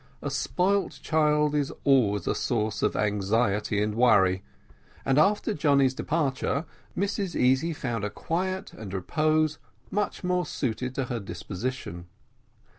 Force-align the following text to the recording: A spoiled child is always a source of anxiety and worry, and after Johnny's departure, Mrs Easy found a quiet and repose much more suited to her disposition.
A 0.23 0.31
spoiled 0.31 0.93
child 1.03 1.53
is 1.53 1.71
always 1.83 2.25
a 2.25 2.33
source 2.33 2.81
of 2.81 2.95
anxiety 2.95 3.79
and 3.83 3.93
worry, 3.93 4.41
and 5.05 5.19
after 5.19 5.53
Johnny's 5.53 5.93
departure, 5.93 6.65
Mrs 6.97 7.35
Easy 7.39 7.71
found 7.71 8.03
a 8.03 8.09
quiet 8.09 8.73
and 8.73 8.95
repose 8.95 9.59
much 9.91 10.23
more 10.23 10.47
suited 10.47 10.95
to 10.95 11.03
her 11.05 11.19
disposition. 11.19 12.07